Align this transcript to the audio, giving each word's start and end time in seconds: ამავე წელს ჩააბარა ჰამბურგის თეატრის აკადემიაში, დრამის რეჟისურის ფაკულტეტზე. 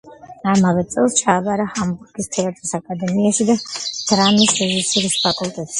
ამავე 0.51 0.83
წელს 0.93 1.17
ჩააბარა 1.19 1.67
ჰამბურგის 1.75 2.33
თეატრის 2.39 2.75
აკადემიაში, 2.81 3.49
დრამის 3.55 4.61
რეჟისურის 4.65 5.25
ფაკულტეტზე. 5.27 5.69